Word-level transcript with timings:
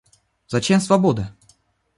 Зачем 0.47 0.81
свобода? 0.81 1.31